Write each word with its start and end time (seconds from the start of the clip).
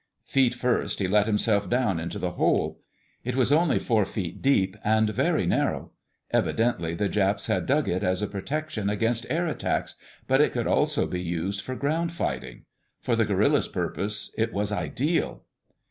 Feet 0.25 0.55
first, 0.55 0.97
he 0.97 1.07
let 1.07 1.27
himself 1.27 1.69
down 1.69 1.99
into 1.99 2.17
the 2.17 2.31
hole. 2.31 2.79
It 3.23 3.35
was 3.35 3.51
only 3.51 3.77
four 3.77 4.03
feet 4.03 4.41
deep 4.41 4.75
and 4.83 5.11
very 5.11 5.45
narrow. 5.45 5.91
Evidently 6.31 6.95
the 6.95 7.07
Japs 7.07 7.45
had 7.45 7.67
dug 7.67 7.87
it 7.87 8.01
as 8.01 8.23
a 8.23 8.27
protection 8.27 8.89
against 8.89 9.27
air 9.29 9.45
attacks, 9.45 9.93
but 10.25 10.41
it 10.41 10.53
could 10.53 10.65
also 10.65 11.05
be 11.05 11.21
used 11.21 11.61
for 11.61 11.75
ground 11.75 12.11
fighting. 12.13 12.63
For 12.99 13.15
the 13.15 13.25
guerillas' 13.25 13.67
purpose 13.67 14.33
it 14.39 14.51
was 14.51 14.71
ideal. 14.71 15.43